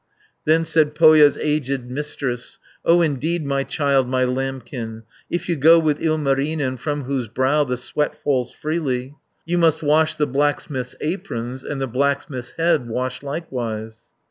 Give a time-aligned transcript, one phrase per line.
[0.45, 5.77] Then said Pohja's aged Mistress, "O indeed, my child, my lambkin, 650 If you go
[5.77, 9.13] with Ilmarinen, From whose brow the sweat falls freely,
[9.45, 14.05] You must wash the blacksmith's aprons, And the blacksmith's head wash likewise."